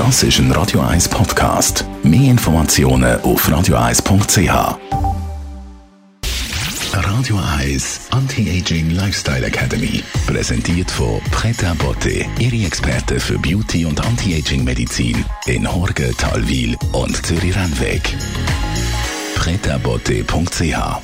Das 0.00 0.22
ist 0.22 0.38
ein 0.38 0.50
Radio 0.52 0.80
1 0.80 1.10
Podcast. 1.10 1.84
Mehr 2.02 2.30
Informationen 2.30 3.20
auf 3.20 3.46
radio1.ch. 3.46 4.78
Radio 6.94 7.40
1 7.58 8.08
Anti-Aging 8.10 8.92
Lifestyle 8.92 9.44
Academy. 9.44 10.02
Präsentiert 10.26 10.90
von 10.90 11.20
Preta 11.30 11.74
Botte, 11.74 12.24
Ihre 12.38 12.66
Experte 12.66 13.20
für 13.20 13.38
Beauty 13.38 13.84
und 13.84 14.00
Anti-Aging 14.00 14.64
Medizin 14.64 15.22
in 15.44 15.70
Horge, 15.70 16.14
Talwil 16.16 16.78
und 16.92 17.14
Zürich-Rennweg. 17.26 18.00
pretabotte.ch 19.34 21.02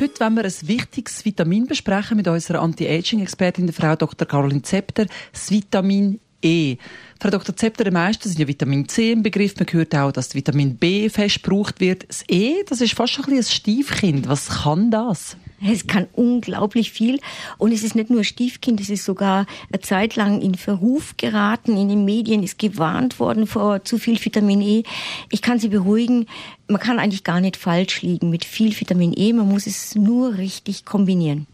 Heute 0.00 0.20
wollen 0.20 0.34
wir 0.36 0.44
ein 0.44 0.54
wichtiges 0.62 1.22
Vitamin 1.22 1.66
besprechen 1.66 2.16
mit 2.16 2.28
unserer 2.28 2.62
Anti-Aging-Expertin, 2.62 3.70
Frau 3.74 3.94
Dr. 3.94 4.26
Caroline 4.26 4.62
Zepter, 4.62 5.04
das 5.32 5.50
Vitamin 5.50 6.18
E. 6.42 6.76
Frau 7.20 7.30
Dr. 7.30 7.56
Zepter, 7.56 7.82
die 7.84 7.90
meisten 7.90 8.28
sind 8.28 8.38
ja 8.38 8.46
Vitamin 8.46 8.88
C 8.88 9.12
im 9.12 9.24
Begriff. 9.24 9.56
Man 9.58 9.66
hört 9.70 9.94
auch, 9.96 10.12
dass 10.12 10.36
Vitamin 10.36 10.76
B 10.76 11.08
fest 11.08 11.42
gebraucht 11.42 11.80
wird. 11.80 12.08
Das 12.08 12.24
E, 12.28 12.62
das 12.68 12.80
ist 12.80 12.94
fast 12.94 13.14
schon 13.14 13.24
ein, 13.24 13.38
ein 13.38 13.42
Stiefkind. 13.42 14.28
Was 14.28 14.48
kann 14.62 14.92
das? 14.92 15.36
Es 15.60 15.88
kann 15.88 16.06
unglaublich 16.12 16.92
viel. 16.92 17.18
Und 17.56 17.72
es 17.72 17.82
ist 17.82 17.96
nicht 17.96 18.10
nur 18.10 18.22
Stiefkind, 18.22 18.80
es 18.80 18.88
ist 18.88 19.04
sogar 19.04 19.46
eine 19.72 19.80
Zeit 19.80 20.14
lang 20.14 20.40
in 20.40 20.54
Verruf 20.54 21.16
geraten. 21.16 21.76
In 21.76 21.88
den 21.88 22.04
Medien 22.04 22.44
ist 22.44 22.58
gewarnt 22.58 23.18
worden 23.18 23.48
vor 23.48 23.84
zu 23.84 23.98
viel 23.98 24.24
Vitamin 24.24 24.62
E. 24.62 24.82
Ich 25.30 25.42
kann 25.42 25.58
Sie 25.58 25.68
beruhigen. 25.68 26.26
Man 26.68 26.80
kann 26.80 27.00
eigentlich 27.00 27.24
gar 27.24 27.40
nicht 27.40 27.56
falsch 27.56 28.02
liegen 28.02 28.30
mit 28.30 28.44
viel 28.44 28.78
Vitamin 28.78 29.12
E. 29.16 29.32
Man 29.32 29.48
muss 29.48 29.66
es 29.66 29.96
nur 29.96 30.38
richtig 30.38 30.84
kombinieren. 30.84 31.48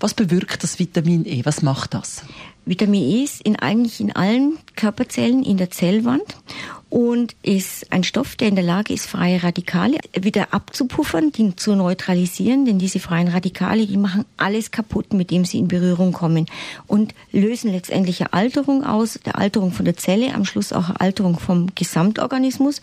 Was 0.00 0.14
bewirkt 0.14 0.62
das 0.62 0.78
Vitamin 0.78 1.24
E? 1.24 1.44
Was 1.44 1.62
macht 1.62 1.94
das? 1.94 2.22
Vitamin 2.64 3.02
E 3.02 3.22
ist 3.24 3.40
in, 3.42 3.56
eigentlich 3.56 4.00
in 4.00 4.14
allen 4.14 4.58
Körperzellen 4.74 5.44
in 5.44 5.56
der 5.56 5.70
Zellwand 5.70 6.36
und 6.90 7.34
ist 7.42 7.92
ein 7.92 8.04
Stoff, 8.04 8.36
der 8.36 8.48
in 8.48 8.54
der 8.54 8.64
Lage 8.64 8.92
ist, 8.92 9.06
freie 9.06 9.42
Radikale 9.42 9.98
wieder 10.18 10.52
abzupuffern, 10.52 11.32
die 11.32 11.54
zu 11.56 11.74
neutralisieren, 11.74 12.64
denn 12.64 12.78
diese 12.78 13.00
freien 13.00 13.28
Radikale, 13.28 13.86
die 13.86 13.96
machen 13.96 14.24
alles 14.36 14.70
kaputt, 14.70 15.12
mit 15.12 15.30
dem 15.30 15.44
sie 15.44 15.58
in 15.58 15.68
Berührung 15.68 16.12
kommen 16.12 16.46
und 16.86 17.14
lösen 17.32 17.72
letztendlich 17.72 18.20
eine 18.20 18.32
Alterung 18.32 18.84
aus, 18.84 19.18
der 19.24 19.38
Alterung 19.38 19.72
von 19.72 19.84
der 19.84 19.96
Zelle, 19.96 20.34
am 20.34 20.44
Schluss 20.44 20.72
auch 20.72 20.88
eine 20.88 21.00
Alterung 21.00 21.38
vom 21.38 21.74
Gesamtorganismus 21.74 22.80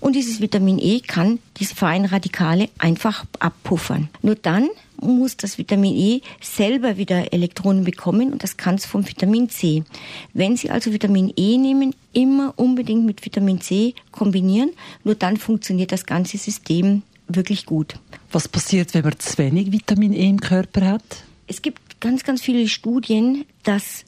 und 0.00 0.14
dieses 0.14 0.40
Vitamin 0.40 0.78
E 0.78 1.00
kann 1.00 1.38
diese 1.58 1.74
freien 1.74 2.04
Radikale 2.04 2.68
einfach 2.78 3.24
abpuffern. 3.40 4.08
Nur 4.22 4.36
dann 4.36 4.68
muss 5.00 5.36
das 5.36 5.58
Vitamin 5.58 5.94
E 5.94 6.20
selber 6.40 6.96
wieder 6.96 7.32
Elektronen 7.32 7.84
bekommen 7.84 8.32
und 8.32 8.42
das 8.42 8.56
kann 8.56 8.76
es 8.76 8.86
vom 8.86 9.06
Vitamin 9.06 9.48
C. 9.48 9.84
Wenn 10.32 10.56
Sie 10.56 10.70
also 10.70 10.92
Vitamin 10.92 11.32
E 11.36 11.56
nehmen, 11.56 11.94
immer 12.12 12.54
unbedingt 12.56 13.04
mit 13.04 13.24
Vitamin 13.24 13.60
C 13.60 13.94
kombinieren, 14.12 14.70
nur 15.04 15.14
dann 15.14 15.36
funktioniert 15.36 15.92
das 15.92 16.06
ganze 16.06 16.38
System 16.38 17.02
wirklich 17.28 17.66
gut. 17.66 17.94
Was 18.32 18.48
passiert, 18.48 18.94
wenn 18.94 19.04
man 19.04 19.18
zu 19.18 19.38
wenig 19.38 19.72
Vitamin 19.72 20.12
E 20.12 20.28
im 20.28 20.40
Körper 20.40 20.86
hat? 20.86 21.24
Es 21.46 21.62
gibt 21.62 22.00
ganz, 22.00 22.24
ganz 22.24 22.42
viele 22.42 22.68
Studien, 22.68 23.44
dass 23.62 24.04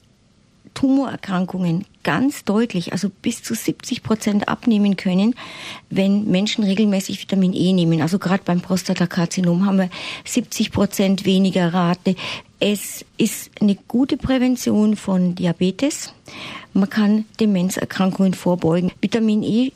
Tumorerkrankungen 0.73 1.85
ganz 2.03 2.43
deutlich, 2.43 2.93
also 2.93 3.09
bis 3.09 3.43
zu 3.43 3.53
70 3.53 4.03
Prozent 4.03 4.47
abnehmen 4.47 4.95
können, 4.95 5.35
wenn 5.89 6.29
Menschen 6.29 6.63
regelmäßig 6.63 7.21
Vitamin 7.21 7.53
E 7.53 7.73
nehmen. 7.73 8.01
Also 8.01 8.19
gerade 8.19 8.43
beim 8.43 8.61
Prostatakarzinom 8.61 9.65
haben 9.65 9.77
wir 9.77 9.89
70 10.25 10.71
Prozent 10.71 11.25
weniger 11.25 11.73
Rate. 11.73 12.15
Es 12.59 13.05
ist 13.17 13.51
eine 13.59 13.75
gute 13.87 14.17
Prävention 14.17 14.95
von 14.95 15.35
Diabetes. 15.35 16.13
Man 16.73 16.89
kann 16.89 17.25
Demenzerkrankungen 17.39 18.33
vorbeugen. 18.33 18.91
Vitamin 19.01 19.43
E 19.43 19.71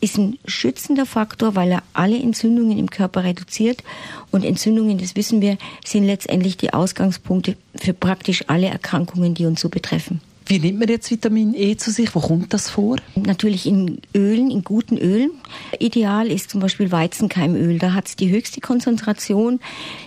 ist 0.00 0.16
ein 0.16 0.38
schützender 0.46 1.06
Faktor, 1.06 1.54
weil 1.54 1.72
er 1.72 1.82
alle 1.92 2.18
Entzündungen 2.18 2.78
im 2.78 2.90
Körper 2.90 3.24
reduziert. 3.24 3.82
Und 4.30 4.44
Entzündungen, 4.44 4.98
das 4.98 5.14
wissen 5.14 5.40
wir, 5.40 5.58
sind 5.84 6.04
letztendlich 6.04 6.56
die 6.56 6.72
Ausgangspunkte 6.72 7.56
für 7.76 7.92
praktisch 7.92 8.44
alle 8.48 8.68
Erkrankungen, 8.68 9.34
die 9.34 9.46
uns 9.46 9.60
so 9.60 9.68
betreffen. 9.68 10.20
Wie 10.50 10.58
nimmt 10.58 10.80
man 10.80 10.88
jetzt 10.88 11.08
Vitamin 11.12 11.54
E 11.54 11.76
zu 11.76 11.92
sich? 11.92 12.12
Wo 12.12 12.18
kommt 12.18 12.52
das 12.52 12.70
vor? 12.70 12.96
Natürlich 13.14 13.66
in 13.66 14.00
Ölen, 14.16 14.50
in 14.50 14.64
guten 14.64 14.98
Ölen. 14.98 15.30
Ideal 15.78 16.26
ist 16.26 16.50
zum 16.50 16.60
Beispiel 16.60 16.90
Weizenkeimöl. 16.90 17.78
Da 17.78 17.92
hat 17.92 18.08
es 18.08 18.16
die 18.16 18.32
höchste 18.32 18.60
Konzentration. 18.60 19.60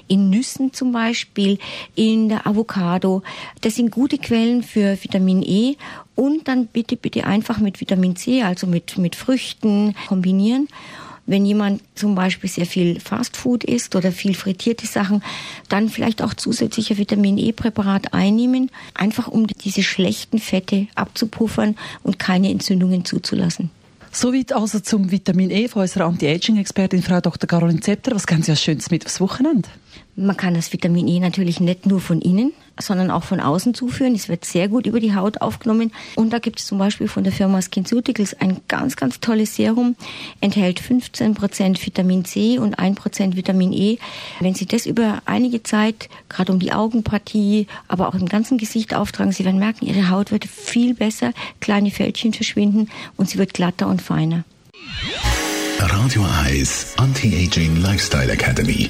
In 0.10 0.30
Nüssen 0.30 0.74
zum 0.74 0.92
Beispiel, 0.92 1.60
in 1.96 2.28
der 2.28 2.46
Avocado. 2.46 3.24
Das 3.62 3.76
sind 3.76 3.90
gute 3.90 4.18
Quellen 4.18 4.64
für 4.64 5.02
Vitamin 5.02 5.44
E. 5.44 5.78
Und 6.16 6.50
dann 6.50 6.68
bitte, 6.68 6.98
bitte 6.98 7.26
einfach 7.26 7.60
mit 7.60 7.80
Vitamin 7.80 8.18
C, 8.18 8.44
also 8.44 8.68
mit, 8.68 8.98
mit 8.98 9.16
Früchten 9.16 9.96
kombinieren. 10.10 10.68
Wenn 11.26 11.46
jemand 11.46 11.82
zum 11.96 12.16
Beispiel 12.16 12.50
sehr 12.50 12.66
viel 12.66 13.00
Fastfood 13.00 13.64
isst 13.64 13.96
oder 13.96 14.12
viel 14.12 14.36
frittierte 14.36 14.88
Sachen, 14.88 15.24
dann 15.70 15.90
vielleicht 15.90 16.22
auch 16.22 16.34
zusätzliche 16.34 16.98
Vitamin 16.98 17.38
E-Präparat 17.38 18.14
einnehmen, 18.14 18.70
einfach 18.94 19.30
um 19.30 19.48
diese 19.48 19.84
schlechten 19.84 20.40
Fette 20.40 20.88
abzupuffern 20.96 21.78
und 22.04 22.20
keine 22.20 22.50
Entzündungen 22.50 23.06
zuzulassen. 23.06 23.70
Soweit 24.12 24.54
also 24.54 24.80
zum 24.80 25.12
Vitamin 25.12 25.50
E 25.50 25.68
von 25.68 25.82
unserer 25.82 26.06
Anti-Aging-Expertin 26.06 27.02
Frau 27.02 27.20
Dr. 27.20 27.48
Caroline 27.48 27.80
Zepter. 27.80 28.14
Was 28.14 28.28
kennen 28.28 28.44
Sie 28.44 28.52
als 28.52 28.62
Schönes 28.62 28.92
mit 28.92 29.06
aufs 29.06 29.20
Wochenende? 29.20 29.70
Man 30.16 30.38
kann 30.38 30.54
das 30.54 30.72
Vitamin 30.72 31.08
E 31.08 31.20
natürlich 31.20 31.60
nicht 31.60 31.88
nur 31.88 32.00
von 32.00 32.22
innen, 32.22 32.54
sondern 32.80 33.10
auch 33.10 33.24
von 33.24 33.40
außen 33.40 33.74
zuführen. 33.74 34.14
Es 34.14 34.30
wird 34.30 34.46
sehr 34.46 34.68
gut 34.68 34.86
über 34.86 35.00
die 35.00 35.16
Haut 35.16 35.42
aufgenommen. 35.42 35.92
Und 36.16 36.32
da 36.32 36.40
gibt 36.40 36.60
es 36.60 36.68
zum 36.68 36.78
Beispiel 36.78 37.08
von 37.08 37.24
der 37.24 37.34
Firma 37.34 37.62
SkinCeuticals 37.62 38.40
ein 38.40 38.62
ganz, 38.68 38.96
ganz 38.96 39.20
tolles 39.20 39.56
Serum, 39.56 39.96
enthält 40.40 40.82
15% 40.82 41.84
Vitamin 41.84 42.26
C 42.26 42.60
und 42.60 42.78
1% 42.78 43.36
Vitamin 43.36 43.74
E. 43.74 43.98
Wenn 44.40 44.54
Sie 44.54 44.68
das 44.68 44.86
über 44.86 45.22
einige 45.26 45.64
Zeit, 45.64 46.10
gerade 46.30 46.52
um 46.52 46.60
die 46.60 46.74
Augenpartie, 46.74 47.68
aber 47.88 48.08
auch 48.08 48.16
im 48.16 48.28
ganzen 48.28 48.58
Gesicht 48.60 48.94
auftragen, 48.94 49.32
Sie 49.32 49.46
werden 49.46 49.60
merken, 49.60 49.88
Ihre 49.88 50.10
Haut 50.10 50.32
wird 50.32 50.46
viel 50.46 50.94
besser, 50.94 51.34
kleine 51.60 51.92
Fältchen 51.92 52.34
verschwinden 52.34 52.90
und 53.18 53.30
sie 53.30 53.38
wird 53.38 53.54
glatter 53.54 53.88
und 53.88 54.02
feiner. 54.02 54.44
Radio 55.80 56.26
Eyes 56.46 56.94
Anti-Aging 56.98 57.78
Lifestyle 57.78 58.32
Academy. 58.32 58.90